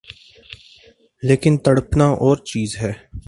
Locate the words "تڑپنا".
1.65-2.07